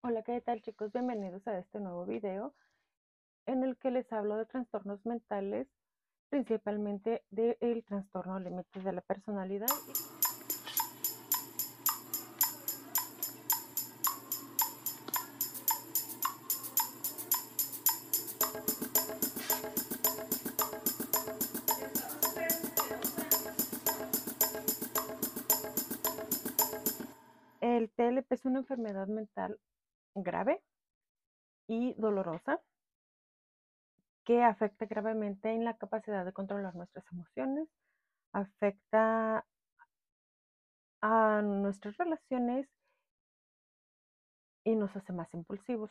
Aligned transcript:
Hola, 0.00 0.22
¿qué 0.22 0.40
tal 0.40 0.62
chicos? 0.62 0.92
Bienvenidos 0.92 1.46
a 1.48 1.58
este 1.58 1.80
nuevo 1.80 2.06
video 2.06 2.54
en 3.46 3.64
el 3.64 3.76
que 3.76 3.90
les 3.90 4.10
hablo 4.12 4.36
de 4.36 4.46
trastornos 4.46 5.04
mentales, 5.04 5.66
principalmente 6.28 7.24
del 7.30 7.84
trastorno 7.84 8.38
límite 8.38 8.80
de 8.80 8.92
la 8.92 9.00
personalidad. 9.00 9.66
El 27.60 27.90
TLP 27.90 28.32
es 28.32 28.44
una 28.44 28.60
enfermedad 28.60 29.08
mental 29.08 29.58
grave 30.14 30.62
y 31.66 31.94
dolorosa 31.94 32.60
que 34.24 34.42
afecta 34.42 34.86
gravemente 34.86 35.50
en 35.52 35.64
la 35.64 35.76
capacidad 35.76 36.24
de 36.24 36.32
controlar 36.32 36.74
nuestras 36.74 37.04
emociones, 37.10 37.68
afecta 38.32 39.46
a 41.00 41.42
nuestras 41.42 41.96
relaciones 41.96 42.68
y 44.64 44.76
nos 44.76 44.94
hace 44.96 45.12
más 45.12 45.32
impulsivos, 45.32 45.90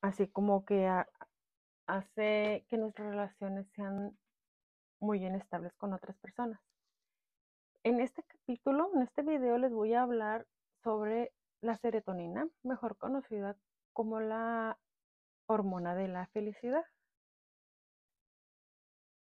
así 0.00 0.26
como 0.28 0.64
que 0.64 0.88
hace 1.86 2.64
que 2.68 2.78
nuestras 2.78 3.08
relaciones 3.08 3.66
sean 3.74 4.16
muy 5.00 5.24
inestables 5.24 5.74
con 5.74 5.92
otras 5.92 6.16
personas. 6.18 6.60
En 7.84 8.00
este 8.00 8.22
capítulo, 8.22 8.90
en 8.94 9.02
este 9.02 9.22
video, 9.22 9.58
les 9.58 9.72
voy 9.72 9.92
a 9.92 10.02
hablar 10.02 10.46
sobre 10.82 11.32
la 11.62 11.76
serotonina, 11.78 12.48
mejor 12.62 12.98
conocida 12.98 13.56
como 13.92 14.20
la 14.20 14.78
hormona 15.46 15.94
de 15.94 16.08
la 16.08 16.26
felicidad. 16.28 16.84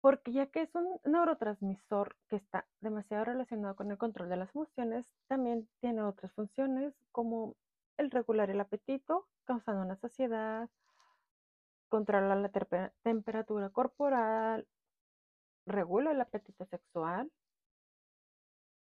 Porque 0.00 0.33
ya 0.33 0.47
que 0.47 0.62
es 0.62 0.75
un 0.75 1.00
neurotransmisor 1.05 2.16
que 2.28 2.36
está 2.36 2.66
demasiado 2.80 3.25
relacionado 3.25 3.75
con 3.75 3.91
el 3.91 3.98
control 3.98 4.28
de 4.28 4.36
las 4.36 4.55
emociones, 4.55 5.05
también 5.27 5.69
tiene 5.80 6.03
otras 6.03 6.33
funciones 6.33 6.94
como 7.11 7.56
el 7.97 8.11
regular 8.11 8.50
el 8.50 8.60
apetito, 8.60 9.27
causando 9.44 9.83
una 9.83 9.97
saciedad, 9.97 10.70
controla 11.88 12.36
la 12.36 12.50
temperatura 13.03 13.70
corporal, 13.70 14.69
regula 15.66 16.12
el 16.12 16.20
apetito 16.20 16.64
sexual, 16.66 17.31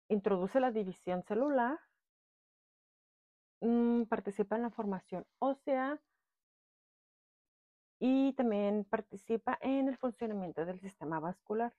introduce 0.10 0.60
la 0.60 0.72
división 0.72 1.24
celular, 1.24 1.80
mm, 3.66 4.04
participa 4.06 4.56
en 4.56 4.64
la 4.64 4.70
formación 4.70 5.26
ósea 5.40 6.00
y 8.00 8.34
también 8.34 8.86
participa 8.86 9.58
en 9.62 9.88
el 9.90 9.98
funcionamiento 9.98 10.66
del 10.66 10.80
sistema 10.80 11.20
vascular. 11.20 11.74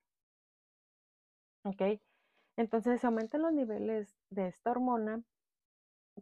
¿Ok? 1.65 2.01
Entonces, 2.57 3.01
si 3.01 3.07
aumentan 3.07 3.43
los 3.43 3.53
niveles 3.53 4.17
de 4.31 4.49
esta 4.49 4.71
hormona, 4.71 5.23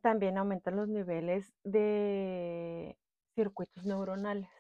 también 0.03 0.39
aumentan 0.39 0.77
los 0.77 0.89
niveles 0.89 1.53
de 1.65 2.97
circuitos 3.35 3.85
neuronales. 3.87 4.51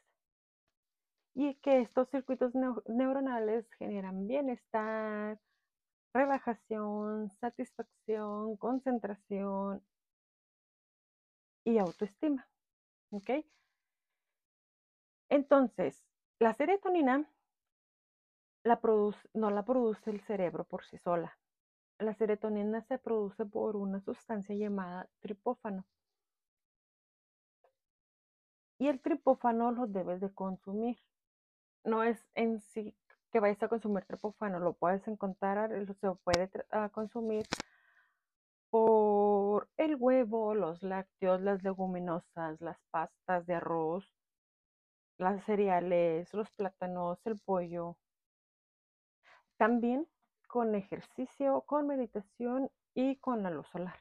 Y 1.34 1.56
que 1.56 1.80
estos 1.80 2.08
circuitos 2.10 2.52
neuronales 2.86 3.66
generan 3.75 4.27
bienestar, 4.28 5.38
relajación, 6.12 7.30
satisfacción, 7.30 8.56
concentración 8.56 9.82
y 11.65 11.79
autoestima. 11.79 12.48
¿Ok? 13.11 13.31
Entonces, 15.29 16.05
la 16.39 16.53
serotonina 16.55 17.29
no 19.34 19.51
la 19.51 19.65
produce 19.65 20.11
el 20.11 20.21
cerebro 20.21 20.65
por 20.65 20.84
sí 20.84 20.99
sola. 20.99 21.38
La 21.99 22.15
serotonina 22.15 22.83
se 22.83 22.99
produce 22.99 23.44
por 23.47 23.77
una 23.77 24.00
sustancia 24.00 24.55
llamada 24.55 25.09
tripófano. 25.21 25.87
Y 28.78 28.88
el 28.88 29.00
tripófano 29.00 29.71
lo 29.71 29.87
debes 29.87 30.21
de 30.21 30.33
consumir. 30.33 30.99
No 31.84 32.03
es 32.03 32.28
en 32.34 32.61
sí 32.61 32.97
que 33.31 33.41
vayas 33.41 33.62
a 33.62 33.69
consumir 33.69 34.05
tripófano, 34.05 34.61
lo 34.61 34.75
puedes 34.75 35.06
encontrar, 35.09 35.71
se 35.87 36.11
puede 36.22 36.50
ah, 36.71 36.88
consumir 36.91 37.49
el 39.76 39.97
huevo, 39.97 40.54
los 40.54 40.82
lácteos, 40.82 41.41
las 41.41 41.62
leguminosas, 41.62 42.60
las 42.60 42.78
pastas 42.91 43.47
de 43.47 43.54
arroz, 43.54 44.12
las 45.19 45.44
cereales, 45.44 46.32
los 46.34 46.50
plátanos, 46.53 47.19
el 47.26 47.38
pollo. 47.41 47.97
También 49.56 50.06
con 50.48 50.75
ejercicio, 50.75 51.62
con 51.62 51.87
meditación 51.87 52.70
y 52.94 53.16
con 53.16 53.43
la 53.43 53.50
luz 53.50 53.69
solar. 53.69 53.98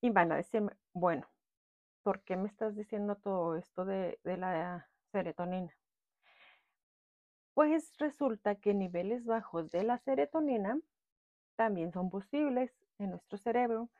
Y 0.00 0.10
van 0.10 0.32
a 0.32 0.36
decirme, 0.36 0.72
bueno, 0.92 1.26
¿por 2.02 2.22
qué 2.22 2.36
me 2.36 2.48
estás 2.48 2.76
diciendo 2.76 3.16
todo 3.16 3.56
esto 3.56 3.84
de 3.84 4.18
la 4.24 4.88
serotonina? 5.12 5.74
Pues 7.54 7.96
resulta 7.98 8.56
que 8.56 8.74
niveles 8.74 9.24
bajos 9.24 9.70
de 9.70 9.82
la 9.82 9.98
serotonina 9.98 10.78
también 11.56 11.90
son 11.90 12.10
posibles 12.10 12.70
en 12.98 13.10
nuestro 13.10 13.38
cerebro. 13.38 13.90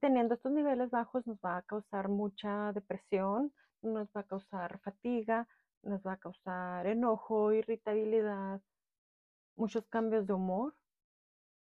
Teniendo 0.00 0.34
estos 0.34 0.52
niveles 0.52 0.90
bajos 0.90 1.26
nos 1.26 1.38
va 1.38 1.58
a 1.58 1.62
causar 1.62 2.08
mucha 2.08 2.72
depresión, 2.72 3.52
nos 3.82 4.08
va 4.08 4.20
a 4.20 4.26
causar 4.26 4.78
fatiga, 4.80 5.48
nos 5.82 6.02
va 6.06 6.12
a 6.12 6.16
causar 6.18 6.86
enojo, 6.86 7.52
irritabilidad, 7.52 8.60
muchos 9.56 9.86
cambios 9.88 10.26
de 10.26 10.32
humor, 10.34 10.74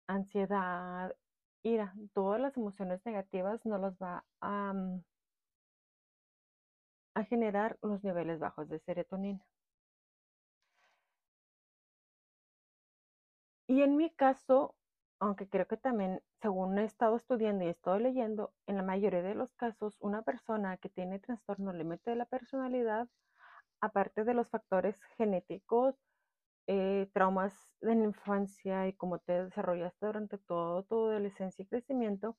ansiedad, 0.09 1.15
ira, 1.63 1.95
todas 2.15 2.41
las 2.41 2.57
emociones 2.57 3.05
negativas 3.05 3.65
nos 3.65 3.81
las 3.81 3.97
va 3.99 4.25
a, 4.41 4.73
mm, 4.73 5.03
a 7.15 7.25
generar 7.25 7.79
los 7.83 8.03
niveles 8.03 8.39
bajos 8.39 8.67
de 8.71 8.79
serotonina. 8.81 9.45
Y 13.69 13.83
en 13.83 13.97
mi 13.97 14.11
caso, 14.11 14.75
aunque 15.21 15.49
creo 15.49 15.67
que 15.67 15.77
también, 15.77 16.23
según 16.41 16.79
he 16.79 16.85
estado 16.85 17.17
estudiando 17.17 17.65
y 17.65 17.69
he 17.69 17.71
estado 17.71 17.99
leyendo, 17.99 18.53
en 18.67 18.77
la 18.77 18.83
mayoría 18.83 19.23
de 19.23 19.35
los 19.35 19.53
casos, 19.55 19.97
una 20.01 20.23
persona 20.23 20.77
que 20.79 20.89
tiene 20.89 21.19
trastorno 21.19 21.73
límite 21.73 22.11
de 22.11 22.17
la 22.17 22.27
personalidad, 22.27 23.09
aparte 23.81 24.25
de 24.25 24.35
los 24.35 24.51
factores 24.51 25.01
genéticos, 25.17 25.97
eh, 26.69 27.11
traumas 27.15 27.55
de 27.81 27.95
la 27.97 28.05
infancia 28.05 28.89
y 28.89 28.93
cómo 28.95 29.19
te 29.21 29.45
desarrollaste 29.45 30.07
durante 30.07 30.39
todo 30.39 30.85
tu 30.85 31.09
adolescencia 31.11 31.63
y 31.63 31.67
crecimiento, 31.67 32.37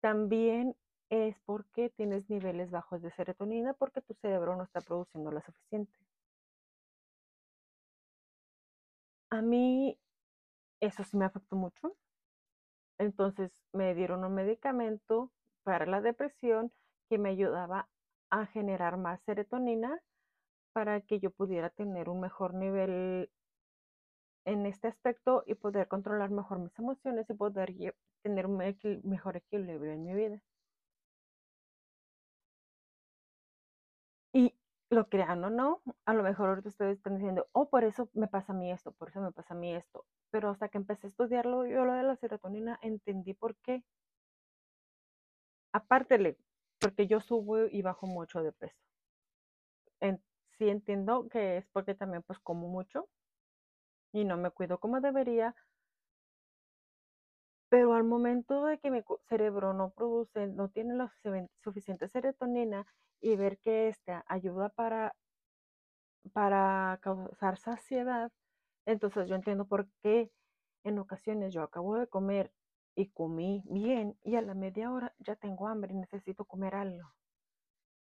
también 0.00 0.76
es 1.10 1.40
porque 1.46 1.90
tienes 1.90 2.28
niveles 2.30 2.70
bajos 2.70 3.02
de 3.02 3.10
serotonina 3.12 3.74
porque 3.74 4.00
tu 4.02 4.14
cerebro 4.14 4.56
no 4.56 4.64
está 4.64 4.80
produciendo 4.80 5.30
lo 5.30 5.40
suficiente. 5.40 5.92
A 9.30 9.42
mí 9.42 9.98
eso 10.84 11.04
sí 11.04 11.16
me 11.16 11.24
afectó 11.24 11.56
mucho. 11.56 11.96
Entonces 12.98 13.50
me 13.72 13.94
dieron 13.94 14.24
un 14.24 14.34
medicamento 14.34 15.30
para 15.62 15.86
la 15.86 16.00
depresión 16.00 16.72
que 17.08 17.18
me 17.18 17.30
ayudaba 17.30 17.88
a 18.30 18.46
generar 18.46 18.96
más 18.96 19.20
serotonina 19.22 20.00
para 20.72 21.00
que 21.00 21.20
yo 21.20 21.30
pudiera 21.30 21.70
tener 21.70 22.08
un 22.08 22.20
mejor 22.20 22.54
nivel 22.54 23.30
en 24.44 24.66
este 24.66 24.88
aspecto 24.88 25.42
y 25.46 25.54
poder 25.54 25.88
controlar 25.88 26.30
mejor 26.30 26.58
mis 26.58 26.78
emociones 26.78 27.28
y 27.30 27.34
poder 27.34 27.94
tener 28.22 28.46
un 28.46 28.62
mejor 29.04 29.36
equilibrio 29.36 29.92
en 29.92 30.04
mi 30.04 30.14
vida. 30.14 30.40
Lo 34.94 35.08
crean 35.08 35.44
o 35.44 35.50
no, 35.50 35.82
a 36.06 36.14
lo 36.14 36.22
mejor 36.22 36.48
ahorita 36.50 36.68
ustedes 36.70 36.96
están 36.98 37.16
diciendo, 37.16 37.46
oh, 37.52 37.68
por 37.68 37.84
eso 37.84 38.08
me 38.14 38.28
pasa 38.28 38.52
a 38.52 38.56
mí 38.56 38.70
esto, 38.72 38.92
por 38.92 39.08
eso 39.10 39.20
me 39.20 39.32
pasa 39.32 39.54
a 39.54 39.56
mí 39.56 39.74
esto 39.74 40.04
pero 40.34 40.50
hasta 40.50 40.68
que 40.68 40.78
empecé 40.78 41.06
a 41.06 41.10
estudiarlo, 41.10 41.64
yo 41.64 41.84
lo 41.84 41.92
de 41.92 42.02
la 42.02 42.16
serotonina, 42.16 42.76
entendí 42.82 43.34
por 43.34 43.54
qué. 43.58 43.84
Aparte, 45.72 46.36
porque 46.80 47.06
yo 47.06 47.20
subo 47.20 47.66
y 47.66 47.82
bajo 47.82 48.08
mucho 48.08 48.42
de 48.42 48.50
peso. 48.50 48.74
sí 50.58 50.68
entiendo 50.68 51.28
que 51.28 51.58
es 51.58 51.68
porque 51.68 51.94
también 51.94 52.24
pues 52.24 52.40
como 52.40 52.66
mucho 52.66 53.08
y 54.12 54.24
no 54.24 54.36
me 54.36 54.50
cuido 54.50 54.80
como 54.80 55.00
debería, 55.00 55.54
pero 57.74 57.94
al 57.94 58.04
momento 58.04 58.64
de 58.66 58.78
que 58.78 58.88
mi 58.92 59.02
cerebro 59.28 59.74
no 59.74 59.90
produce, 59.90 60.46
no 60.46 60.68
tiene 60.68 60.94
la 60.94 61.12
suficiente 61.64 62.06
serotonina 62.06 62.86
y 63.20 63.34
ver 63.34 63.58
que 63.58 63.88
esta 63.88 64.24
ayuda 64.28 64.68
para, 64.68 65.16
para 66.32 67.00
causar 67.02 67.58
saciedad, 67.58 68.30
entonces 68.86 69.28
yo 69.28 69.34
entiendo 69.34 69.66
por 69.66 69.88
qué 70.04 70.30
en 70.84 71.00
ocasiones 71.00 71.52
yo 71.52 71.64
acabo 71.64 71.96
de 71.96 72.06
comer 72.06 72.52
y 72.94 73.08
comí 73.08 73.64
bien 73.66 74.16
y 74.22 74.36
a 74.36 74.42
la 74.42 74.54
media 74.54 74.92
hora 74.92 75.12
ya 75.18 75.34
tengo 75.34 75.66
hambre 75.66 75.94
y 75.94 75.96
necesito 75.96 76.44
comer 76.44 76.76
algo. 76.76 77.12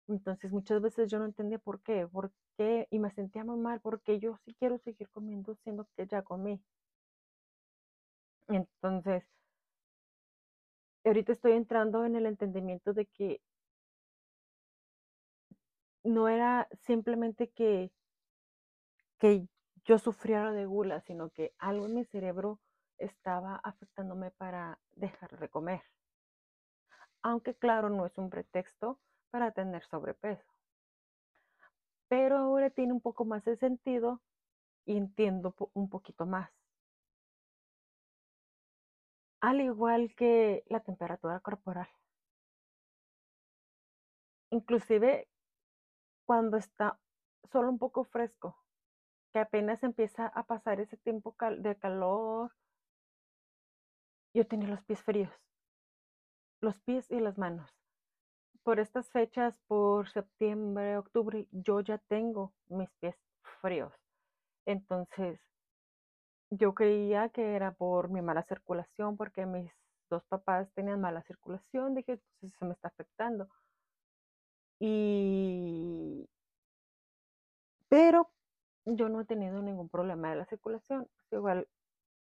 Entonces 0.07 0.51
muchas 0.51 0.81
veces 0.81 1.11
yo 1.11 1.19
no 1.19 1.25
entendía 1.25 1.59
por 1.59 1.79
qué, 1.83 2.07
por 2.07 2.31
qué 2.57 2.87
y 2.89 2.97
me 2.97 3.11
sentía 3.11 3.43
muy 3.43 3.59
mal 3.59 3.81
porque 3.81 4.19
yo 4.19 4.35
sí 4.45 4.55
quiero 4.57 4.79
seguir 4.79 5.11
comiendo 5.11 5.53
siendo 5.53 5.87
que 5.95 6.07
ya 6.07 6.23
comí. 6.23 6.59
Entonces, 8.49 9.23
ahorita 11.03 11.31
estoy 11.31 11.53
entrando 11.53 12.05
en 12.05 12.15
el 12.15 12.25
entendimiento 12.25 12.93
de 12.93 13.05
que 13.05 13.41
no 16.03 16.27
era 16.27 16.67
simplemente 16.81 17.49
que, 17.49 17.91
que 19.19 19.47
yo 19.85 19.99
sufriera 19.99 20.51
de 20.51 20.65
gula, 20.65 21.01
sino 21.01 21.29
que 21.29 21.53
algo 21.57 21.85
en 21.85 21.95
mi 21.95 22.05
cerebro 22.05 22.59
estaba 22.97 23.55
afectándome 23.63 24.31
para 24.31 24.79
dejar 24.95 25.39
de 25.39 25.49
comer. 25.49 25.81
Aunque 27.21 27.55
claro, 27.55 27.89
no 27.89 28.05
es 28.05 28.17
un 28.17 28.29
pretexto 28.29 28.99
para 29.29 29.51
tener 29.51 29.83
sobrepeso. 29.85 30.53
Pero 32.07 32.37
ahora 32.37 32.69
tiene 32.69 32.93
un 32.93 33.01
poco 33.01 33.25
más 33.25 33.43
de 33.45 33.55
sentido 33.55 34.21
y 34.85 34.97
entiendo 34.97 35.55
un 35.73 35.89
poquito 35.89 36.25
más. 36.25 36.58
Al 39.41 39.61
igual 39.61 40.13
que 40.15 40.63
la 40.67 40.81
temperatura 40.81 41.39
corporal. 41.39 41.87
Inclusive 44.51 45.27
cuando 46.25 46.57
está 46.57 46.99
solo 47.51 47.69
un 47.69 47.79
poco 47.79 48.03
fresco, 48.03 48.57
que 49.31 49.39
apenas 49.39 49.83
empieza 49.83 50.27
a 50.27 50.43
pasar 50.43 50.79
ese 50.79 50.97
tiempo 50.97 51.35
de 51.57 51.77
calor, 51.77 52.51
yo 54.33 54.45
tenía 54.47 54.69
los 54.69 54.83
pies 54.83 55.01
fríos, 55.01 55.31
los 56.61 56.79
pies 56.81 57.09
y 57.09 57.19
las 57.19 57.37
manos. 57.37 57.71
Por 58.63 58.79
estas 58.79 59.09
fechas, 59.09 59.57
por 59.67 60.09
septiembre, 60.09 60.97
octubre, 60.97 61.47
yo 61.51 61.79
ya 61.79 61.97
tengo 61.97 62.53
mis 62.67 62.91
pies 62.99 63.15
fríos. 63.61 63.93
Entonces, 64.65 65.39
yo 66.51 66.73
creía 66.73 67.29
que 67.29 67.55
era 67.55 67.71
por 67.73 68.09
mi 68.09 68.21
mala 68.21 68.43
circulación, 68.43 69.17
porque 69.17 69.45
mis 69.45 69.71
dos 70.09 70.23
papás 70.25 70.71
tenían 70.73 71.01
mala 71.01 71.21
circulación. 71.23 71.95
Dije, 71.95 72.13
entonces 72.13 72.57
se 72.57 72.65
me 72.65 72.73
está 72.73 72.89
afectando. 72.89 73.49
Y... 74.79 76.27
Pero 77.89 78.31
yo 78.85 79.09
no 79.09 79.21
he 79.21 79.25
tenido 79.25 79.61
ningún 79.61 79.89
problema 79.89 80.29
de 80.31 80.37
la 80.37 80.45
circulación. 80.45 81.07
Igual 81.31 81.67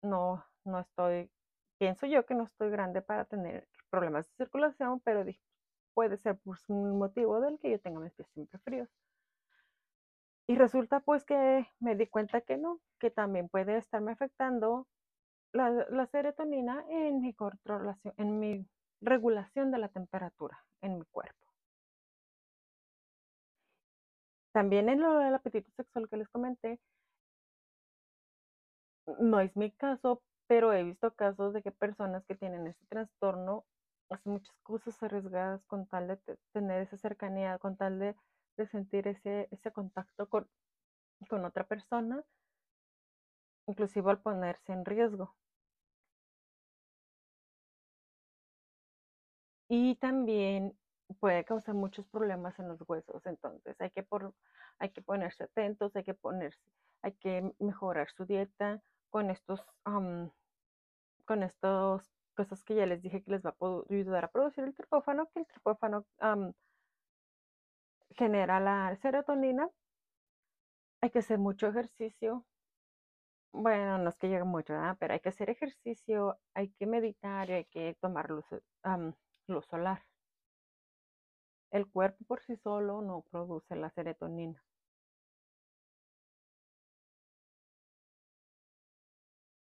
no, 0.03 0.44
no 0.64 0.81
estoy, 0.81 1.31
pienso 1.79 2.06
yo 2.06 2.25
que 2.26 2.35
no 2.35 2.44
estoy 2.44 2.71
grande 2.71 3.03
para 3.03 3.25
tener 3.25 3.69
problemas 3.91 4.26
de 4.29 4.44
circulación, 4.44 5.00
pero 5.00 5.25
puede 5.94 6.17
ser 6.19 6.38
por 6.38 6.56
un 6.69 6.99
motivo 6.99 7.41
del 7.41 7.59
que 7.59 7.71
yo 7.73 7.81
tenga 7.81 8.00
mis 8.00 8.12
pies 8.14 8.29
siempre 8.35 8.59
fríos. 8.61 8.88
Y 10.49 10.56
resulta 10.56 11.00
pues 11.00 11.25
que 11.25 11.69
me 11.79 11.95
di 11.95 12.06
cuenta 12.06 12.41
que 12.41 12.56
no, 12.56 12.81
que 12.99 13.11
también 13.11 13.50
puede 13.50 13.77
estarme 13.77 14.12
afectando 14.12 14.89
la, 15.53 16.06
serotonina 16.06 16.85
en 16.89 17.21
mi 17.21 17.35
controlación, 17.35 18.15
en 18.17 18.41
mi 18.41 18.67
regulación 19.03 19.71
de 19.71 19.79
la 19.79 19.89
temperatura 19.89 20.65
en 20.81 20.99
mi 20.99 21.05
cuerpo. 21.05 21.47
También 24.53 24.89
en 24.89 25.00
lo 25.03 25.19
del 25.19 25.35
apetito 25.35 25.71
sexual 25.73 26.09
que 26.09 26.17
les 26.17 26.29
comenté, 26.29 26.81
no 29.21 29.41
es 29.41 29.55
mi 29.55 29.71
caso, 29.71 30.23
pero 30.47 30.73
he 30.73 30.83
visto 30.83 31.15
casos 31.15 31.53
de 31.53 31.62
que 31.62 31.73
personas 31.73 32.25
que 32.25 32.35
tienen 32.35 32.67
este 32.67 32.87
trastorno 32.87 33.65
hacen 34.09 34.33
muchas 34.33 34.56
cosas 34.62 35.03
arriesgadas 35.03 35.62
con 35.67 35.87
tal 35.87 36.09
de 36.09 36.19
tener 36.53 36.83
esa 36.83 36.97
cercanía, 36.97 37.59
con 37.59 37.77
tal 37.77 37.99
de, 37.99 38.17
sentir 38.66 39.08
ese, 39.08 39.49
ese 39.50 39.72
contacto 39.72 40.28
con, 40.28 40.49
con 41.28 41.44
otra 41.44 41.66
persona, 41.66 42.25
inclusive 43.66 44.10
al 44.10 44.20
ponerse 44.20 44.72
en 44.72 44.84
riesgo. 44.84 45.34
Y 49.69 49.96
también 49.96 50.78
puede 51.20 51.44
causar 51.44 51.75
muchos 51.75 52.06
problemas 52.08 52.58
en 52.58 52.69
los 52.69 52.82
huesos. 52.88 53.25
Entonces 53.26 53.81
hay 53.81 53.90
que, 53.90 54.02
por, 54.02 54.34
hay 54.78 54.90
que 54.90 55.02
ponerse 55.02 55.44
atentos, 55.44 55.94
hay 55.96 56.04
que 56.04 56.14
ponerse, 56.14 56.61
hay 57.02 57.12
que 57.14 57.54
mejorar 57.58 58.11
su 58.11 58.25
dieta 58.25 58.82
con 59.11 59.31
estos, 59.31 59.64
con 59.84 61.43
estas 61.43 62.11
cosas 62.34 62.62
que 62.64 62.76
ya 62.76 62.87
les 62.87 63.02
dije 63.02 63.22
que 63.22 63.32
les 63.32 63.44
va 63.44 63.56
a 63.61 63.82
ayudar 63.90 64.25
a 64.25 64.31
producir 64.31 64.64
el 64.64 64.75
tripófano, 64.75 65.28
que 65.31 65.40
el 65.40 65.46
tripófano 65.46 66.06
genera 68.10 68.60
la 68.60 68.96
serotonina. 68.96 69.70
Hay 71.00 71.10
que 71.10 71.20
hacer 71.20 71.38
mucho 71.38 71.66
ejercicio. 71.69 72.46
Bueno, 73.52 73.99
no 73.99 74.08
es 74.10 74.16
que 74.16 74.28
llegue 74.28 74.44
mucho, 74.44 74.75
pero 74.99 75.14
hay 75.14 75.20
que 75.20 75.31
hacer 75.31 75.50
ejercicio, 75.50 76.38
hay 76.55 76.70
que 76.70 76.87
meditar 76.87 77.49
y 77.50 77.52
hay 77.55 77.64
que 77.66 77.96
tomar 78.00 78.31
luz, 78.31 78.46
luz 79.46 79.66
solar. 79.66 80.02
El 81.70 81.87
cuerpo 81.90 82.25
por 82.26 82.43
sí 82.43 82.56
solo 82.56 83.00
no 83.00 83.22
produce 83.31 83.75
la 83.75 83.88
serotonina. 83.88 84.62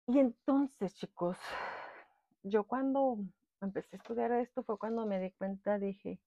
Y 0.08 0.20
entonces, 0.20 0.96
chicos, 0.96 1.38
yo 2.44 2.64
cuando 2.66 3.18
empecé 3.62 3.96
a 3.96 4.00
estudiar 4.00 4.32
esto 4.34 4.64
fue 4.64 4.78
cuando 4.78 5.06
me 5.06 5.20
di 5.20 5.32
cuenta, 5.32 5.80
dije, 5.80 6.20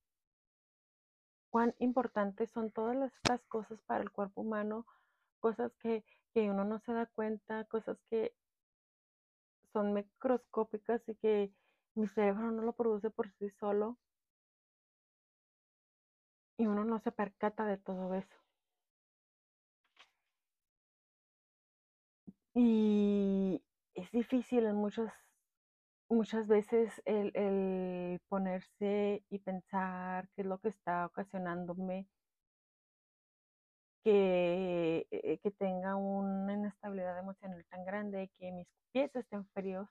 cuán 1.59 1.75
importantes 1.81 2.53
son 2.53 2.71
todas 2.71 3.13
estas 3.17 3.45
cosas 3.47 3.83
para 3.83 4.05
el 4.05 4.13
cuerpo 4.13 4.43
humano, 4.43 4.87
cosas 5.41 5.75
que, 5.81 6.05
que 6.33 6.49
uno 6.49 6.65
no 6.65 6.79
se 6.79 6.93
da 6.93 7.07
cuenta, 7.07 7.65
cosas 7.65 7.99
que 8.09 8.33
son 9.73 9.93
microscópicas 9.93 11.03
y 11.09 11.17
que 11.17 11.53
mi 11.97 12.07
cerebro 12.07 12.53
no 12.53 12.63
lo 12.63 12.75
produce 12.75 13.11
por 13.11 13.29
sí 13.33 13.51
solo 13.51 13.99
y 16.57 16.69
uno 16.69 16.85
no 16.85 17.01
se 17.01 17.11
percata 17.11 17.67
de 17.67 17.79
todo 17.79 18.15
eso. 18.15 18.39
Y 22.55 23.65
es 23.95 24.13
difícil 24.13 24.65
en 24.65 24.77
muchas, 24.77 25.13
muchas 26.09 26.49
veces 26.49 27.03
el, 27.05 28.21
ponerse 28.29 29.25
y 29.31 29.39
pensar 29.39 30.29
qué 30.35 30.43
es 30.43 30.47
lo 30.49 30.59
que 30.59 30.69
está 30.69 31.07
ocasionándome 31.07 32.07
que, 34.05 35.07
eh, 35.11 35.38
que 35.43 35.50
tenga 35.50 35.97
una 35.97 36.53
inestabilidad 36.55 37.19
emocional 37.19 37.65
tan 37.71 37.85
grande, 37.85 38.31
que 38.38 38.53
mis 38.53 38.67
pies 38.93 39.15
estén 39.17 39.47
fríos. 39.55 39.88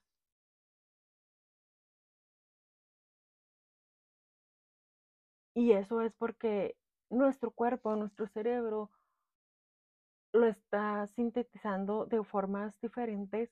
Y 5.55 5.71
eso 5.73 6.01
es 6.01 6.13
porque 6.17 6.77
nuestro 7.09 7.51
cuerpo, 7.51 7.95
nuestro 7.95 8.27
cerebro 8.27 8.91
lo 10.33 10.45
está 10.47 11.05
sintetizando 11.07 12.05
de 12.05 12.23
formas 12.23 12.79
diferentes 12.81 13.51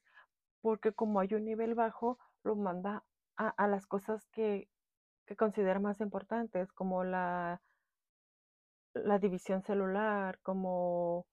porque 0.66 0.94
como 0.94 1.20
hay 1.20 1.32
un 1.36 1.46
nivel 1.46 1.76
bajo, 1.76 2.18
lo 2.44 2.56
manda 2.56 3.04
a, 3.38 3.68
las 3.68 3.86
cosas 3.86 4.26
que, 4.32 4.68
que, 5.28 5.36
considera 5.36 5.80
más 5.80 6.02
importantes, 6.02 6.72
como 6.72 7.04
la, 7.04 7.62
la 8.96 9.20
división 9.20 9.62
celular, 9.62 10.40
como 10.42 11.28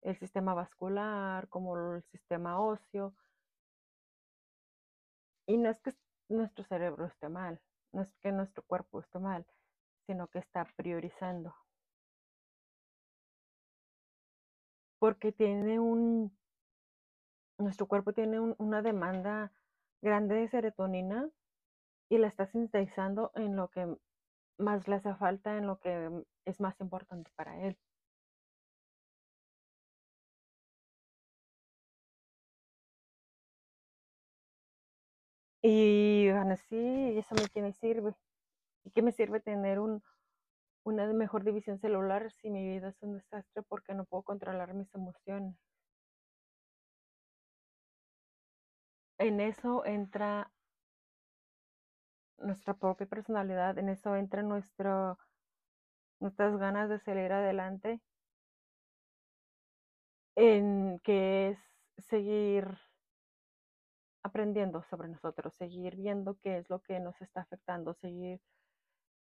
el 0.00 0.16
sistema 0.18 0.54
vascular, 0.54 1.46
como 1.50 1.76
el 1.76 2.02
sistema 2.04 2.58
óseo. 2.58 3.14
Y 5.46 5.58
no 5.58 5.68
es 5.68 5.78
que 5.82 5.92
nuestro 6.30 6.64
cerebro 6.64 7.04
esté 7.04 7.28
mal, 7.28 7.60
no 7.92 8.00
es 8.00 8.08
que 8.22 8.32
nuestro 8.32 8.62
cuerpo 8.62 9.00
esté 9.00 9.18
mal, 9.18 9.44
sino 10.06 10.26
que 10.28 10.38
está 10.38 10.64
priorizando. 10.76 11.54
Porque 14.98 15.32
tiene 15.32 15.78
un, 15.78 16.34
nuestro 17.60 17.86
cuerpo 17.86 18.12
tiene 18.12 18.40
una 18.40 18.82
demanda 18.82 19.52
grande 20.02 20.36
de 20.36 20.48
serotonina 20.48 21.30
y 22.10 22.18
la 22.18 22.28
está 22.28 22.46
sintetizando 22.46 23.32
en 23.36 23.56
lo 23.56 23.70
que 23.70 23.96
más 24.58 24.88
le 24.88 24.96
hace 24.96 25.14
falta, 25.16 25.56
en 25.58 25.66
lo 25.66 25.80
que 25.80 26.10
es 26.46 26.60
más 26.60 26.80
importante 26.80 27.30
para 27.36 27.60
él. 27.62 27.78
Y 35.62 36.28
así, 36.28 36.76
eso 37.18 37.34
me 37.34 37.48
tiene 37.48 37.72
sirve. 37.72 38.14
¿Y 38.84 38.90
qué 38.92 39.02
me 39.02 39.12
sirve 39.12 39.40
tener 39.40 39.80
un, 39.80 40.02
una 40.84 41.06
mejor 41.14 41.44
división 41.44 41.78
celular 41.80 42.32
si 42.32 42.50
mi 42.50 42.66
vida 42.66 42.88
es 42.90 43.02
un 43.02 43.14
desastre 43.14 43.62
porque 43.64 43.94
no 43.94 44.04
puedo 44.06 44.24
controlar 44.24 44.74
mis 44.74 44.94
emociones? 44.94 45.69
En 49.20 49.38
eso 49.38 49.84
entra 49.84 50.50
nuestra 52.38 52.72
propia 52.72 53.06
personalidad, 53.06 53.76
en 53.76 53.90
eso 53.90 54.16
entra 54.16 54.42
nuestro, 54.42 55.18
nuestras 56.20 56.56
ganas 56.56 56.88
de 56.88 56.98
salir 57.00 57.30
adelante, 57.30 58.00
en 60.36 61.00
que 61.00 61.50
es 61.50 61.58
seguir 61.98 62.78
aprendiendo 64.22 64.82
sobre 64.84 65.08
nosotros, 65.08 65.52
seguir 65.54 65.96
viendo 65.96 66.38
qué 66.42 66.56
es 66.56 66.70
lo 66.70 66.80
que 66.80 66.98
nos 66.98 67.20
está 67.20 67.42
afectando, 67.42 67.92
seguir 67.92 68.40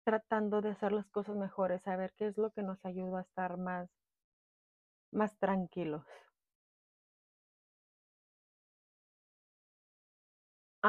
tratando 0.04 0.62
de 0.62 0.70
hacer 0.70 0.92
las 0.92 1.10
cosas 1.10 1.38
mejores, 1.38 1.82
saber 1.82 2.14
qué 2.16 2.28
es 2.28 2.38
lo 2.38 2.52
que 2.52 2.62
nos 2.62 2.86
ayuda 2.86 3.18
a 3.18 3.24
estar 3.24 3.58
más, 3.58 3.90
más 5.12 5.36
tranquilos. 5.40 6.06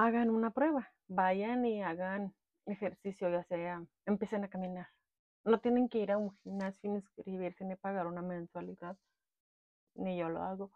Hagan 0.00 0.30
una 0.30 0.52
prueba, 0.52 0.92
vayan 1.08 1.66
y 1.66 1.82
hagan 1.82 2.32
ejercicio, 2.66 3.30
ya 3.30 3.42
sea, 3.42 3.84
empiecen 4.06 4.44
a 4.44 4.48
caminar. 4.48 4.86
No 5.44 5.58
tienen 5.58 5.88
que 5.88 5.98
ir 5.98 6.12
a 6.12 6.18
un 6.18 6.30
gimnasio, 6.36 6.88
ni 6.88 6.98
inscribirse, 6.98 7.64
ni 7.64 7.74
pagar 7.74 8.06
una 8.06 8.22
mensualidad, 8.22 8.96
ni 9.96 10.16
yo 10.16 10.28
lo 10.28 10.40
hago. 10.44 10.70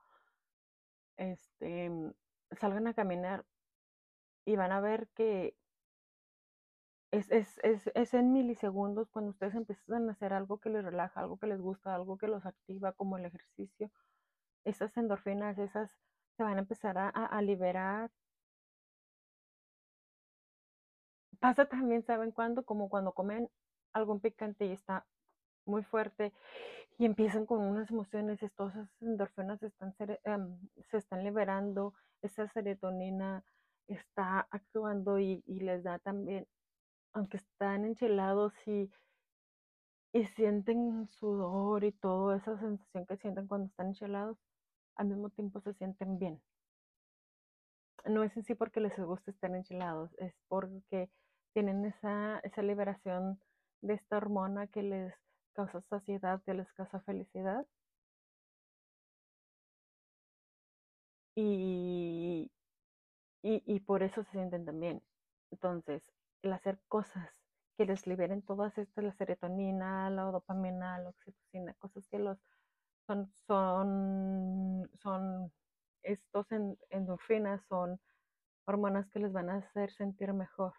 Este, 1.16 1.88
salgan 2.58 2.88
a 2.88 2.94
caminar 2.94 3.44
y 4.44 4.56
van 4.56 4.72
a 4.72 4.80
ver 4.80 5.08
que 5.14 5.54
es, 7.12 7.30
es, 7.30 7.60
es, 7.62 7.92
es, 7.94 8.14
en 8.14 8.32
milisegundos 8.32 9.08
cuando 9.10 9.30
ustedes 9.30 9.54
empiezan 9.54 10.08
a 10.08 10.12
hacer 10.14 10.32
algo 10.32 10.58
que 10.58 10.68
les 10.68 10.84
relaja, 10.84 11.20
algo 11.20 11.38
que 11.38 11.46
les 11.46 11.60
gusta, 11.60 11.94
algo 11.94 12.18
que 12.18 12.26
los 12.26 12.44
activa, 12.44 12.90
como 12.90 13.18
el 13.18 13.26
ejercicio. 13.26 13.92
Esas 14.64 14.96
endorfinas, 14.96 15.58
esas 15.58 15.96
se 16.36 16.42
van 16.42 16.56
a 16.56 16.62
empezar 16.62 16.98
a, 16.98 17.08
a 17.08 17.40
liberar. 17.40 18.10
Pasa 21.42 21.66
también, 21.66 22.04
¿saben 22.04 22.30
cuándo? 22.30 22.64
Como 22.64 22.88
cuando 22.88 23.10
comen 23.14 23.50
algo 23.92 24.16
picante 24.20 24.64
y 24.64 24.70
está 24.70 25.04
muy 25.66 25.82
fuerte 25.82 26.32
y 26.98 27.04
empiezan 27.04 27.46
con 27.46 27.58
unas 27.58 27.90
emociones, 27.90 28.40
esas 28.44 28.72
endorfinas 29.00 29.60
están, 29.60 29.92
em, 30.22 30.56
se 30.88 30.98
están 30.98 31.24
liberando, 31.24 31.94
esa 32.22 32.46
serotonina 32.46 33.44
está 33.88 34.46
actuando 34.52 35.18
y, 35.18 35.42
y 35.44 35.58
les 35.58 35.82
da 35.82 35.98
también 35.98 36.46
aunque 37.12 37.38
están 37.38 37.86
enchilados 37.86 38.52
y, 38.64 38.88
y 40.12 40.24
sienten 40.36 41.08
sudor 41.08 41.82
y 41.82 41.90
toda 41.90 42.36
esa 42.36 42.56
sensación 42.56 43.04
que 43.04 43.16
sienten 43.16 43.48
cuando 43.48 43.66
están 43.66 43.88
enchilados, 43.88 44.38
al 44.94 45.08
mismo 45.08 45.28
tiempo 45.30 45.60
se 45.60 45.74
sienten 45.74 46.20
bien. 46.20 46.40
No 48.04 48.22
es 48.22 48.36
en 48.36 48.44
sí 48.44 48.54
porque 48.54 48.78
les 48.78 48.96
gusta 48.96 49.32
estar 49.32 49.52
enchilados, 49.52 50.14
es 50.18 50.34
porque 50.46 51.10
tienen 51.52 51.84
esa, 51.84 52.38
esa 52.40 52.62
liberación 52.62 53.40
de 53.82 53.94
esta 53.94 54.16
hormona 54.18 54.66
que 54.68 54.82
les 54.82 55.14
causa 55.54 55.80
saciedad, 55.82 56.42
que 56.44 56.54
les 56.54 56.72
causa 56.72 57.00
felicidad. 57.00 57.66
Y, 61.34 62.52
y, 63.42 63.62
y 63.66 63.80
por 63.80 64.02
eso 64.02 64.22
se 64.24 64.30
sienten 64.32 64.64
también. 64.66 65.02
Entonces, 65.50 66.02
el 66.42 66.52
hacer 66.52 66.80
cosas 66.88 67.30
que 67.76 67.86
les 67.86 68.06
liberen 68.06 68.42
todas 68.42 68.76
estas, 68.78 69.04
la 69.04 69.12
serotonina, 69.14 70.10
la 70.10 70.24
dopamina, 70.24 70.98
la 70.98 71.10
oxitocina, 71.10 71.74
cosas 71.74 72.06
que 72.08 72.18
los 72.18 72.38
son, 73.06 73.32
son, 73.46 74.90
son 75.02 75.52
estos 76.02 76.46
endorfinas, 76.90 77.64
son 77.68 78.00
hormonas 78.66 79.10
que 79.10 79.20
les 79.20 79.32
van 79.32 79.50
a 79.50 79.56
hacer 79.56 79.90
sentir 79.92 80.32
mejor. 80.32 80.74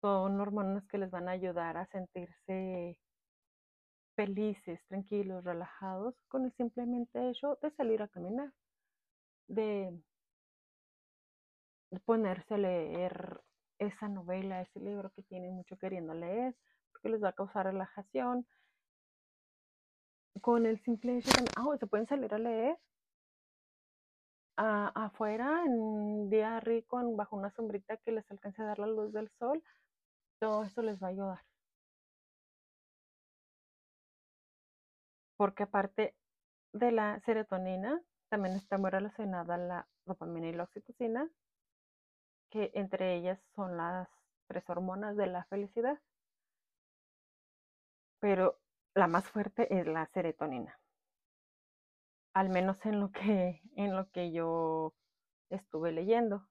Son 0.00 0.40
hormonas 0.40 0.86
que 0.86 0.98
les 0.98 1.10
van 1.10 1.28
a 1.28 1.32
ayudar 1.32 1.76
a 1.76 1.86
sentirse 1.86 2.96
felices, 4.14 4.80
tranquilos, 4.88 5.44
relajados 5.44 6.14
con 6.28 6.44
el 6.44 6.52
simplemente 6.56 7.30
hecho 7.30 7.58
de 7.62 7.70
salir 7.72 8.02
a 8.02 8.08
caminar, 8.08 8.52
de 9.48 10.00
ponerse 12.04 12.54
a 12.54 12.58
leer 12.58 13.40
esa 13.78 14.08
novela, 14.08 14.60
ese 14.60 14.80
libro 14.80 15.10
que 15.10 15.22
tienen 15.22 15.54
mucho 15.54 15.76
queriendo 15.78 16.14
leer, 16.14 16.56
porque 16.92 17.08
les 17.08 17.22
va 17.22 17.30
a 17.30 17.32
causar 17.32 17.66
relajación. 17.66 18.46
Con 20.40 20.66
el 20.66 20.80
simple 20.82 21.18
hecho 21.18 21.30
de, 21.30 21.50
oh, 21.60 21.76
se 21.76 21.86
pueden 21.86 22.06
salir 22.06 22.32
a 22.34 22.38
leer 22.38 22.76
afuera 24.56 25.62
en 25.64 25.78
un 25.78 26.30
día 26.30 26.58
rico, 26.58 27.00
bajo 27.14 27.36
una 27.36 27.52
sombrita 27.52 27.96
que 27.98 28.10
les 28.10 28.28
alcance 28.30 28.60
a 28.60 28.66
dar 28.66 28.78
la 28.80 28.88
luz 28.88 29.12
del 29.12 29.30
sol, 29.38 29.62
todo 30.38 30.64
eso 30.64 30.82
les 30.82 31.02
va 31.02 31.08
a 31.08 31.10
ayudar. 31.10 31.44
Porque 35.36 35.64
aparte 35.64 36.16
de 36.72 36.92
la 36.92 37.20
serotonina, 37.20 38.02
también 38.28 38.56
está 38.56 38.78
muy 38.78 38.90
relacionada 38.90 39.56
la 39.56 39.88
dopamina 40.04 40.48
y 40.48 40.52
la 40.52 40.64
oxitocina, 40.64 41.30
que 42.50 42.70
entre 42.74 43.14
ellas 43.14 43.40
son 43.54 43.76
las 43.76 44.08
tres 44.48 44.68
hormonas 44.68 45.16
de 45.16 45.26
la 45.26 45.44
felicidad. 45.44 46.00
Pero 48.20 48.58
la 48.94 49.06
más 49.06 49.28
fuerte 49.28 49.72
es 49.78 49.86
la 49.86 50.06
serotonina. 50.06 50.78
Al 52.34 52.48
menos 52.48 52.84
en 52.84 53.00
lo 53.00 53.10
que, 53.12 53.62
en 53.76 53.94
lo 53.94 54.10
que 54.10 54.32
yo 54.32 54.94
estuve 55.50 55.92
leyendo. 55.92 56.48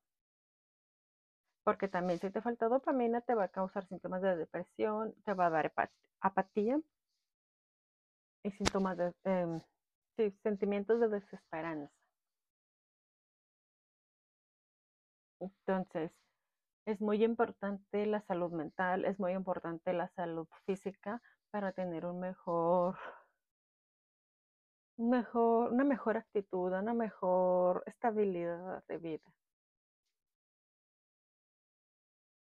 Porque 1.67 1.89
también 1.89 2.17
si 2.17 2.29
te 2.29 2.41
falta 2.41 2.69
dopamina 2.69 3.19
te 3.19 3.36
va 3.36 3.43
a 3.43 3.47
causar 3.50 3.86
síntomas 3.88 4.21
de 4.21 4.38
depresión, 4.38 5.13
te 5.25 5.33
va 5.33 5.47
a 5.47 5.50
dar 5.50 5.74
apatía 6.21 6.79
y 8.41 8.51
síntomas 8.51 8.97
de 8.97 9.13
em, 9.25 9.59
sentimientos 10.43 11.01
de 11.01 11.09
desesperanza. 11.09 11.91
Entonces, 15.41 16.13
es 16.86 17.01
muy 17.01 17.21
importante 17.25 18.05
la 18.05 18.21
salud 18.21 18.53
mental, 18.53 19.03
es 19.03 19.19
muy 19.19 19.33
importante 19.33 19.91
la 19.91 20.07
salud 20.07 20.47
física 20.65 21.21
para 21.51 21.74
tener 21.74 22.05
un 22.05 22.21
mejor, 22.21 22.97
mejor, 24.97 25.74
una 25.74 25.83
mejor 25.83 26.15
actitud, 26.15 26.71
una 26.71 26.93
mejor 26.93 27.83
estabilidad 27.88 28.86
de 28.88 28.97
vida. 29.00 29.37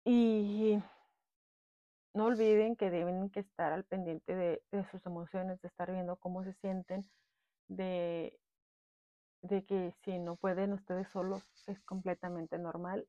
Y 0.08 0.80
no 2.14 2.26
olviden 2.26 2.76
que 2.76 2.90
deben 2.90 3.28
que 3.30 3.40
estar 3.40 3.72
al 3.72 3.82
pendiente 3.82 4.36
de, 4.36 4.62
sus 4.92 5.04
emociones, 5.04 5.60
de 5.60 5.66
estar 5.66 5.90
viendo 5.90 6.14
cómo 6.16 6.44
se 6.44 6.52
sienten, 6.54 7.02
de 7.68 8.38
de 9.42 9.64
que 9.64 9.92
si 10.04 10.18
no 10.18 10.36
pueden 10.36 10.72
ustedes 10.72 11.08
solos 11.08 11.44
es 11.66 11.80
completamente 11.82 12.58
normal 12.58 13.08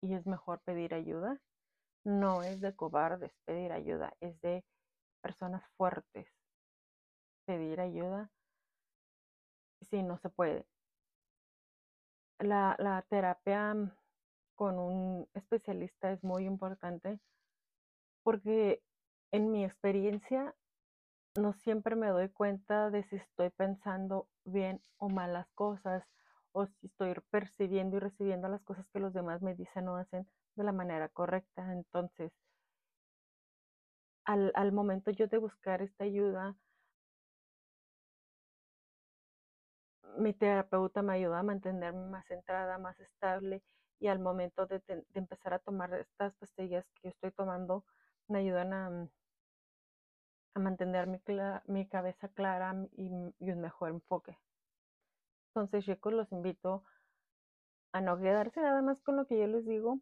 y 0.00 0.14
es 0.14 0.26
mejor 0.26 0.60
pedir 0.60 0.94
ayuda. 0.94 1.40
No 2.04 2.42
es 2.42 2.60
de 2.60 2.74
cobardes 2.74 3.32
pedir 3.44 3.72
ayuda, 3.72 4.14
es 4.20 4.40
de 4.40 4.64
personas 5.22 5.64
fuertes 5.76 6.28
pedir 7.46 7.80
ayuda 7.80 8.30
si 9.80 10.02
no 10.02 10.18
se 10.18 10.28
puede. 10.28 10.66
La, 12.38 12.76
la 12.78 13.02
terapia 13.08 13.74
con 14.56 14.78
un 14.78 15.28
especialista 15.34 16.10
es 16.10 16.24
muy 16.24 16.44
importante 16.44 17.20
porque 18.24 18.82
en 19.30 19.52
mi 19.52 19.64
experiencia 19.64 20.54
no 21.36 21.52
siempre 21.52 21.94
me 21.94 22.08
doy 22.08 22.30
cuenta 22.30 22.90
de 22.90 23.04
si 23.04 23.16
estoy 23.16 23.50
pensando 23.50 24.28
bien 24.44 24.80
o 24.96 25.08
mal 25.08 25.34
las 25.34 25.48
cosas 25.50 26.04
o 26.52 26.66
si 26.66 26.86
estoy 26.86 27.14
percibiendo 27.30 27.96
y 27.98 28.00
recibiendo 28.00 28.48
las 28.48 28.62
cosas 28.62 28.88
que 28.88 29.00
los 29.00 29.12
demás 29.12 29.42
me 29.42 29.54
dicen 29.54 29.86
o 29.88 29.96
hacen 29.96 30.26
de 30.56 30.64
la 30.64 30.72
manera 30.72 31.08
correcta. 31.10 31.72
Entonces, 31.72 32.32
al, 34.24 34.52
al 34.54 34.72
momento 34.72 35.10
yo 35.10 35.26
de 35.28 35.38
buscar 35.38 35.82
esta 35.82 36.04
ayuda, 36.04 36.56
mi 40.18 40.32
terapeuta 40.32 41.02
me 41.02 41.12
ayuda 41.14 41.40
a 41.40 41.42
mantenerme 41.42 42.06
más 42.06 42.26
centrada, 42.26 42.78
más 42.78 42.98
estable 43.00 43.62
y 43.98 44.08
al 44.08 44.18
momento 44.18 44.66
de, 44.66 44.82
empezar 45.14 45.54
a 45.54 45.58
tomar 45.58 45.92
estas 45.94 46.34
pastillas 46.36 46.84
que 46.94 47.02
yo 47.04 47.10
estoy 47.10 47.32
tomando, 47.32 47.84
me 48.28 48.40
ayudan 48.40 48.72
a 48.72 49.08
a 50.56 50.58
mantener 50.58 51.06
mi, 51.06 51.20
mi 51.66 51.86
cabeza 51.86 52.28
clara 52.28 52.74
y, 52.96 53.10
un 53.10 53.60
mejor 53.60 53.90
enfoque. 53.90 54.38
Entonces, 55.50 55.84
chicos, 55.84 56.14
los 56.14 56.32
invito 56.32 56.82
a 57.92 58.00
no 58.00 58.18
quedarse 58.18 58.62
nada 58.62 58.80
más 58.80 59.02
con 59.02 59.16
lo 59.16 59.26
que 59.26 59.38
yo 59.38 59.46
les 59.46 59.66
digo. 59.66 60.00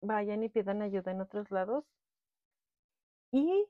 Vayan 0.00 0.42
y 0.42 0.48
pidan 0.48 0.82
ayuda 0.82 1.12
en 1.12 1.20
otros 1.20 1.52
lados. 1.52 1.84
Y 3.30 3.66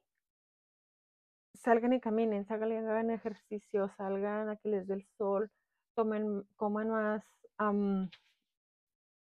salgan 1.52 1.92
y 1.92 2.00
caminen, 2.00 2.46
salgan 2.46 2.72
y 2.72 2.76
hagan 2.76 3.10
ejercicio, 3.10 3.90
salgan 3.90 4.48
a 4.48 4.56
que 4.56 4.70
les 4.70 4.86
dé 4.86 4.94
el 4.94 5.06
sol, 5.18 5.50
tomen, 5.94 6.44
coman 6.56 6.88
más 6.88 7.22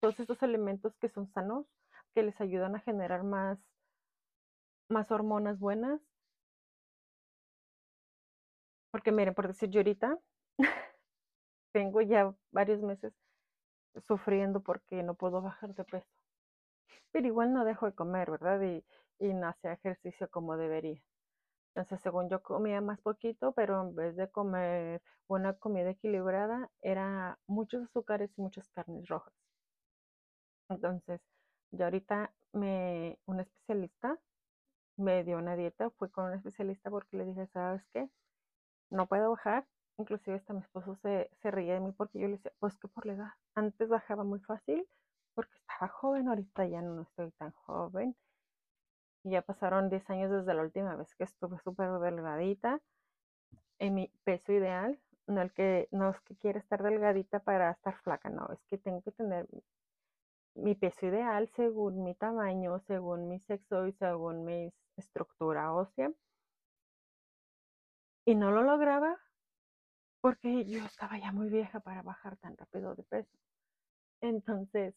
todos 0.00 0.18
estos 0.20 0.42
alimentos 0.42 0.96
que 0.98 1.08
son 1.08 1.28
sanos, 1.28 1.66
que 2.14 2.22
les 2.22 2.40
ayudan 2.40 2.76
a 2.76 2.80
generar 2.80 3.24
más, 3.24 3.58
más 4.90 5.10
hormonas 5.10 5.58
buenas. 5.58 6.00
Porque 8.90 9.12
miren, 9.12 9.34
por 9.34 9.46
decir 9.48 9.70
yo 9.70 9.80
ahorita, 9.80 10.18
tengo 11.72 12.00
ya 12.02 12.34
varios 12.52 12.82
meses 12.82 13.14
sufriendo 14.06 14.62
porque 14.62 15.02
no 15.02 15.14
puedo 15.14 15.42
bajar 15.42 15.74
de 15.74 15.84
peso. 15.84 16.08
Pero 17.12 17.26
igual 17.26 17.52
no 17.52 17.64
dejo 17.66 17.84
de 17.86 17.94
comer, 17.94 18.30
¿verdad? 18.30 18.60
Y, 18.62 18.84
y 19.18 19.34
no 19.34 19.48
hacía 19.48 19.72
ejercicio 19.74 20.28
como 20.30 20.56
debería. 20.56 21.02
Entonces, 21.74 22.00
según 22.02 22.28
yo 22.30 22.42
comía 22.42 22.80
más 22.82 23.00
poquito, 23.00 23.52
pero 23.52 23.82
en 23.82 23.94
vez 23.94 24.16
de 24.16 24.30
comer 24.30 25.02
una 25.28 25.54
comida 25.54 25.90
equilibrada, 25.90 26.70
era 26.82 27.38
muchos 27.46 27.84
azúcares 27.84 28.30
y 28.38 28.42
muchas 28.42 28.68
carnes 28.70 29.08
rojas. 29.08 29.34
Entonces, 30.68 31.20
yo 31.72 31.84
ahorita 31.84 32.32
me, 32.52 33.18
un 33.26 33.40
especialista 33.40 34.18
me 34.96 35.24
dio 35.24 35.38
una 35.38 35.56
dieta, 35.56 35.90
fui 35.90 36.10
con 36.10 36.26
un 36.26 36.34
especialista 36.34 36.90
porque 36.90 37.16
le 37.16 37.24
dije, 37.24 37.46
¿sabes 37.48 37.82
qué? 37.92 38.08
No 38.90 39.06
puedo 39.06 39.30
bajar. 39.30 39.66
Inclusive 39.98 40.36
hasta 40.36 40.52
mi 40.52 40.60
esposo 40.60 40.96
se, 41.02 41.30
se 41.42 41.50
reía 41.50 41.74
de 41.74 41.80
mí 41.80 41.92
porque 41.92 42.20
yo 42.20 42.28
le 42.28 42.36
decía, 42.36 42.52
pues 42.60 42.76
que 42.78 42.88
por 42.88 43.06
la 43.06 43.14
edad. 43.14 43.32
Antes 43.54 43.88
bajaba 43.88 44.24
muy 44.24 44.40
fácil 44.40 44.86
porque 45.34 45.54
estaba 45.56 45.88
joven, 45.88 46.28
ahorita 46.28 46.66
ya 46.66 46.82
no 46.82 47.02
estoy 47.02 47.30
tan 47.32 47.52
joven 47.52 48.16
ya 49.24 49.42
pasaron 49.42 49.90
10 49.90 50.08
años 50.10 50.30
desde 50.30 50.54
la 50.54 50.62
última 50.62 50.96
vez 50.96 51.14
que 51.14 51.24
estuve 51.24 51.58
súper 51.58 51.90
delgadita 51.98 52.80
en 53.78 53.94
mi 53.94 54.12
peso 54.24 54.52
ideal. 54.52 54.98
No, 55.26 55.42
el 55.42 55.52
que, 55.52 55.88
no 55.90 56.10
es 56.10 56.20
que 56.22 56.36
quiera 56.36 56.58
estar 56.58 56.82
delgadita 56.82 57.40
para 57.40 57.70
estar 57.70 57.94
flaca, 58.02 58.30
no, 58.30 58.48
es 58.50 58.64
que 58.64 58.78
tengo 58.78 59.02
que 59.02 59.12
tener 59.12 59.46
mi 60.58 60.74
peso 60.74 61.06
ideal 61.06 61.48
según 61.56 62.02
mi 62.04 62.14
tamaño, 62.14 62.80
según 62.80 63.28
mi 63.28 63.40
sexo 63.40 63.86
y 63.86 63.92
según 63.92 64.44
mi 64.44 64.72
estructura 64.96 65.72
ósea. 65.72 66.10
Y 68.26 68.34
no 68.34 68.50
lo 68.50 68.62
lograba 68.62 69.16
porque 70.20 70.64
yo 70.66 70.84
estaba 70.84 71.18
ya 71.18 71.32
muy 71.32 71.48
vieja 71.48 71.80
para 71.80 72.02
bajar 72.02 72.36
tan 72.38 72.56
rápido 72.56 72.94
de 72.94 73.02
peso. 73.04 73.38
Entonces, 74.20 74.94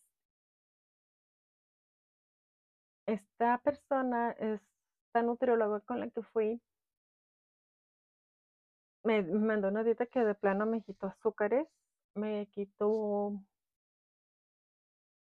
esta 3.06 3.58
persona, 3.60 4.32
esta 4.32 5.22
nutrióloga 5.22 5.80
con 5.82 6.00
la 6.00 6.10
que 6.10 6.22
fui, 6.24 6.62
me 9.04 9.22
mandó 9.24 9.70
una 9.70 9.84
dieta 9.84 10.06
que 10.06 10.24
de 10.24 10.36
plano 10.36 10.66
me 10.66 10.82
quitó 10.82 11.08
azúcares, 11.08 11.68
me 12.16 12.48
quitó 12.48 13.40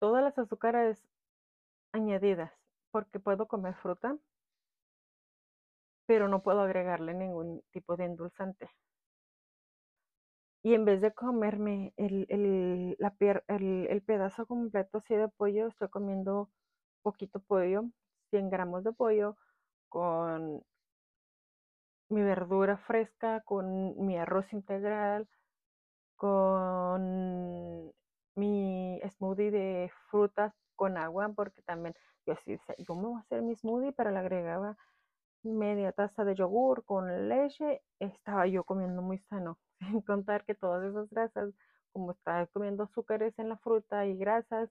todas 0.02 0.24
las 0.24 0.38
azúcares 0.40 0.98
añadidas, 1.94 2.52
porque 2.90 3.20
puedo 3.20 3.48
comer 3.48 3.76
fruta, 3.76 4.18
pero 6.08 6.28
no 6.28 6.42
puedo 6.42 6.62
agregarle 6.62 7.14
ningún 7.14 7.62
tipo 7.72 7.96
de 7.96 8.06
endulzante. 8.06 8.68
Y 10.64 10.74
en 10.74 10.86
vez 10.86 11.02
de 11.02 11.14
comerme 11.14 11.94
el, 11.98 12.26
el, 12.30 12.96
la 12.98 13.16
el, 13.48 13.88
el 13.88 14.02
pedazo 14.02 14.48
completo 14.48 14.98
así 14.98 15.14
de 15.16 15.28
pollo, 15.28 15.68
estoy 15.68 15.90
comiendo 15.90 16.50
poquito 17.04 17.40
pollo, 17.40 17.84
100 18.32 18.50
gramos 18.50 18.84
de 18.84 18.94
pollo 18.94 19.38
con 19.88 20.64
mi 22.10 22.22
verdura 22.24 22.78
fresca, 22.78 23.42
con 23.42 23.96
mi 24.06 24.18
arroz 24.18 24.52
integral, 24.52 25.30
con 26.16 27.94
mi 28.42 29.00
smoothie 29.18 29.52
de 29.52 29.92
frutas 30.10 30.54
con 30.76 30.98
agua, 30.98 31.30
porque 31.36 31.62
también 31.62 31.96
yo 32.26 32.34
así 32.34 32.58
yo 32.80 32.96
me 32.96 33.08
voy 33.08 33.18
a 33.18 33.20
hacer 33.20 33.42
mi 33.44 33.56
smoothie, 33.56 33.94
pero 33.94 34.12
le 34.12 34.20
agregaba 34.20 34.78
media 35.44 35.92
taza 35.92 36.24
de 36.26 36.36
yogur 36.36 36.84
con 36.86 37.30
leche, 37.30 37.84
estaba 38.00 38.48
yo 38.48 38.64
comiendo 38.64 39.02
muy 39.02 39.20
sano, 39.20 39.60
sin 39.80 40.02
contar 40.02 40.46
que 40.46 40.56
todas 40.56 40.84
esas 40.90 41.10
grasas, 41.10 41.54
como 41.94 42.12
estaba 42.12 42.48
comiendo 42.48 42.84
azúcares 42.84 43.38
en 43.40 43.50
la 43.50 43.58
fruta 43.58 44.06
y 44.06 44.18
grasas, 44.18 44.70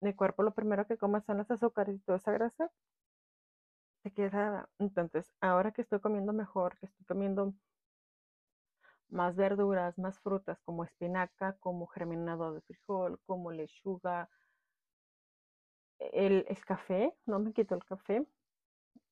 mi 0.00 0.14
cuerpo 0.14 0.42
lo 0.42 0.54
primero 0.54 0.86
que 0.86 0.96
come 0.98 1.20
son 1.22 1.38
las 1.38 1.50
azúcares 1.50 1.96
y 1.96 2.00
toda 2.00 2.18
esa 2.18 2.32
grasa 2.32 2.70
se 4.02 4.12
queda. 4.12 4.68
Entonces, 4.78 5.32
ahora 5.40 5.72
que 5.72 5.82
estoy 5.82 6.00
comiendo 6.00 6.32
mejor, 6.32 6.78
que 6.78 6.86
estoy 6.86 7.04
comiendo 7.06 7.54
más 9.10 9.36
verduras, 9.36 9.98
más 9.98 10.18
frutas 10.20 10.58
como 10.64 10.84
espinaca, 10.84 11.56
como 11.60 11.86
germinado 11.86 12.54
de 12.54 12.60
frijol, 12.62 13.20
como 13.26 13.50
lechuga, 13.52 14.28
el, 15.98 16.46
café, 16.66 17.14
no 17.26 17.38
me 17.40 17.52
quito 17.52 17.74
el 17.74 17.84
café, 17.84 18.26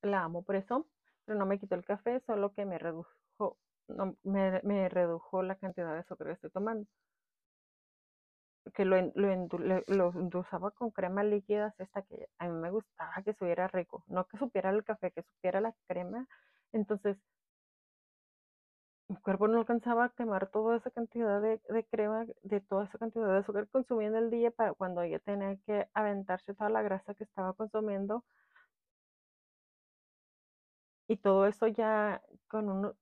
la 0.02 0.24
amo 0.24 0.42
por 0.42 0.56
eso, 0.56 0.86
pero 1.24 1.38
no 1.38 1.46
me 1.46 1.58
quito 1.58 1.74
el 1.74 1.84
café, 1.84 2.20
solo 2.26 2.52
que 2.54 2.64
me 2.64 2.78
redujo, 2.78 3.58
no, 3.88 4.16
me, 4.22 4.60
me 4.62 4.88
redujo 4.88 5.42
la 5.42 5.56
cantidad 5.56 5.92
de 5.92 6.00
azúcar 6.00 6.28
que 6.28 6.32
estoy 6.34 6.50
tomando 6.50 6.86
que 8.74 8.84
lo, 8.84 9.00
lo, 9.14 9.82
lo, 9.86 10.12
endulzaba 10.12 10.70
con 10.70 10.90
crema 10.90 11.24
líquida, 11.24 11.74
esta 11.78 12.02
que 12.02 12.28
a 12.38 12.48
mí 12.48 12.52
me 12.52 12.70
gustaba 12.70 13.22
que 13.24 13.32
supiera 13.32 13.68
rico, 13.68 14.04
no 14.08 14.26
que 14.26 14.38
supiera 14.38 14.70
el 14.70 14.84
café, 14.84 15.12
que 15.12 15.22
supiera 15.22 15.60
la 15.60 15.74
crema. 15.86 16.26
Entonces, 16.72 17.16
mi 19.08 19.16
cuerpo 19.16 19.46
no 19.48 19.58
alcanzaba 19.58 20.04
a 20.04 20.08
quemar 20.10 20.50
toda 20.50 20.76
esa 20.76 20.90
cantidad 20.90 21.40
de, 21.40 21.60
de 21.68 21.84
crema, 21.86 22.26
de 22.42 22.60
toda 22.60 22.84
esa 22.84 22.98
cantidad 22.98 23.28
de 23.28 23.38
azúcar 23.38 23.68
en 24.00 24.16
el 24.16 24.30
día 24.30 24.50
para 24.50 24.74
cuando 24.74 25.02
ella 25.02 25.18
tenía 25.20 25.56
que 25.66 25.88
aventarse 25.94 26.54
toda 26.54 26.70
la 26.70 26.82
grasa 26.82 27.14
que 27.14 27.24
estaba 27.24 27.52
consumiendo. 27.54 28.24
Y 31.08 31.18
todo 31.18 31.46
eso 31.46 31.68
ya 31.68 32.22
con 32.48 32.68
uno, 32.68 32.96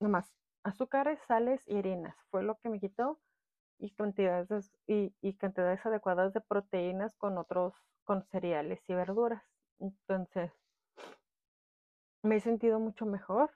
nomás 0.00 0.32
azúcares, 0.62 1.18
sales 1.26 1.60
y 1.66 1.76
harinas, 1.78 2.16
fue 2.30 2.42
lo 2.44 2.58
que 2.58 2.68
me 2.68 2.80
quitó 2.80 3.20
y 3.78 3.90
cantidades, 3.92 4.72
y, 4.86 5.14
y 5.20 5.34
cantidades 5.34 5.84
adecuadas 5.86 6.32
de 6.34 6.40
proteínas 6.40 7.14
con 7.16 7.38
otros, 7.38 7.74
con 8.04 8.24
cereales 8.24 8.80
y 8.88 8.94
verduras. 8.94 9.44
Entonces, 9.80 10.52
me 12.22 12.36
he 12.36 12.40
sentido 12.40 12.78
mucho 12.80 13.06
mejor. 13.06 13.50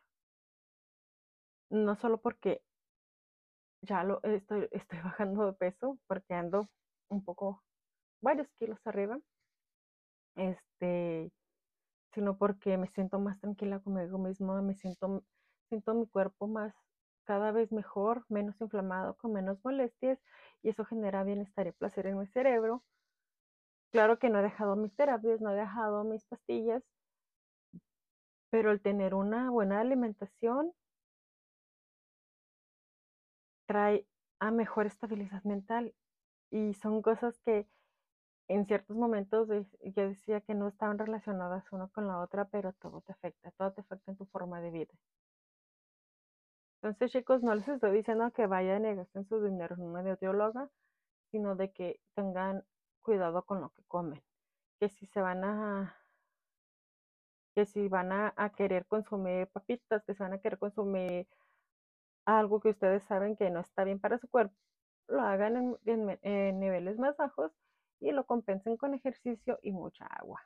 No 1.73 1.97
solo 1.97 2.21
porque 2.21 2.63
ya 3.81 4.05
lo 4.05 4.23
estoy, 4.23 4.69
estoy 4.73 4.99
bajando 5.05 5.47
de 5.47 5.53
peso, 5.55 5.99
porque 6.07 6.35
ando 6.35 6.69
un 7.09 7.25
poco, 7.25 7.65
varios 8.21 8.49
kilos 8.59 8.79
arriba. 8.87 9.19
Este, 10.37 11.33
sino 12.13 12.37
porque 12.39 12.77
me 12.77 12.89
siento 12.89 13.19
más 13.19 13.41
tranquila 13.41 13.81
conmigo 13.81 14.19
misma, 14.19 14.61
me 14.63 14.75
siento, 14.75 15.25
siento 15.69 15.95
mi 15.95 16.07
cuerpo 16.07 16.47
más 16.47 16.75
cada 17.25 17.53
vez 17.53 17.73
mejor, 17.73 18.25
menos 18.29 18.61
inflamado, 18.61 19.17
con 19.17 19.33
menos 19.33 19.59
molestias 19.65 20.21
y 20.63 20.71
eso 20.71 20.85
genera 20.85 21.25
bienestar 21.25 21.67
y 21.67 21.73
placer 21.73 22.07
en 22.07 22.19
mi 22.19 22.27
cerebro. 22.27 22.85
Claro 23.93 24.19
que 24.19 24.29
no 24.29 24.41
he 24.41 24.43
dejado 24.43 24.77
mis 24.77 24.95
terapias, 24.95 25.41
no 25.41 25.53
he 25.53 25.55
dejado 25.57 26.05
mis 26.05 26.25
pastillas, 26.27 26.83
pero 28.51 28.71
el 28.71 28.83
tener 28.83 29.15
una 29.15 29.51
buena 29.51 29.81
alimentación 29.81 30.73
trae 33.67 34.07
a 34.39 34.51
mejor 34.51 34.87
estabilidad 34.87 35.43
mental 35.45 35.95
y 36.51 36.75
son 36.75 37.03
cosas 37.03 37.39
que 37.41 37.67
en 38.49 38.67
ciertos 38.67 38.97
momentos 38.97 39.49
yo 39.49 40.09
decía 40.09 40.41
que 40.41 40.55
no 40.55 40.69
estaban 40.69 40.99
relacionadas 40.99 41.71
una 41.73 41.89
con 41.89 42.07
la 42.07 42.21
otra, 42.21 42.47
pero 42.47 42.73
todo 42.75 43.01
te 43.01 43.13
afecta, 43.13 43.51
todo 43.53 43.73
te 43.73 43.81
afecta 43.81 44.11
en 44.11 44.17
tu 44.17 44.27
forma 44.27 44.61
de 44.61 44.71
vida. 44.71 44.95
Entonces, 46.83 47.13
chicos, 47.13 47.43
no 47.43 47.55
les 47.55 47.69
estoy 47.69 47.93
diciendo 47.93 48.31
que 48.33 48.47
vayan 48.47 48.85
y 48.85 48.95
gasten 48.97 49.25
su 49.25 49.43
dinero 49.43 49.77
en 49.77 49.83
una 49.83 50.03
nutrióloga, 50.03 50.69
sino 51.31 51.55
de 51.55 51.73
que 51.73 52.01
tengan 52.15 52.65
cuidado 53.03 53.45
con 53.45 53.61
lo 53.61 53.71
que 53.71 53.85
comen. 53.85 54.23
Que 54.81 54.89
si 54.89 55.07
se 55.07 55.21
van 55.21 55.45
a 55.45 55.97
que 57.55 57.67
si 57.67 57.89
van 57.89 58.13
a, 58.13 58.35
querer 58.57 58.87
consumir 58.87 59.47
papitas, 59.49 60.03
que 60.05 60.15
se 60.15 60.23
van 60.23 60.33
a 60.33 60.39
querer 60.39 60.59
consumir 60.59 61.29
algo 62.25 62.61
que 62.61 62.71
ustedes 62.71 63.03
saben 63.05 63.37
que 63.37 63.51
no 63.51 63.61
está 63.61 63.85
bien 63.85 64.01
para 64.01 64.19
su 64.19 64.29
cuerpo, 64.29 64.55
lo 65.09 65.23
hagan 65.23 65.77
en 65.85 66.61
niveles 66.61 66.99
más 66.99 67.17
bajos 67.17 67.53
y 68.01 68.13
lo 68.13 68.27
compensen 68.27 68.77
con 68.77 68.95
ejercicio 68.95 69.59
y 69.63 69.73
mucha 69.73 70.07
agua. 70.07 70.41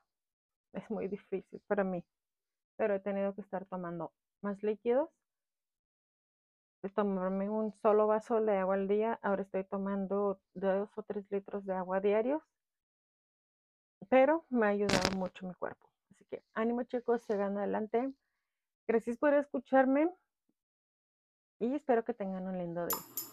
Es 0.73 0.91
muy 0.91 1.09
difícil 1.09 1.63
para 1.67 1.85
mí, 1.85 2.05
pero 2.77 2.95
he 2.95 3.01
tenido 3.01 3.35
que 3.35 3.41
estar 3.43 3.67
tomando 3.67 4.13
más 4.43 4.63
líquidos 4.63 5.11
tomarme 6.91 7.49
un 7.49 7.73
solo 7.83 8.07
vaso 8.07 8.41
de 8.41 8.57
agua 8.57 8.75
al 8.75 8.89
día. 8.89 9.19
Ahora 9.23 9.43
estoy 9.43 9.65
tomando 9.65 10.41
dos 10.55 10.89
o 10.97 11.03
tres 11.03 11.25
litros 11.31 11.65
de 11.65 11.75
agua 11.75 12.01
diarios. 12.01 12.43
Pero 14.09 14.45
me 14.51 14.67
ha 14.67 14.71
ayudado 14.71 15.17
mucho 15.17 15.47
mi 15.47 15.55
cuerpo. 15.55 15.89
Así 16.11 16.25
que 16.27 16.43
ánimo 16.55 16.83
chicos, 16.85 17.23
sigan 17.23 17.59
adelante. 17.59 18.13
Gracias 18.87 19.19
por 19.19 19.35
escucharme 19.35 20.09
y 21.59 21.75
espero 21.75 22.05
que 22.05 22.15
tengan 22.15 22.47
un 22.47 22.59
lindo 22.59 22.87
día. 22.87 23.26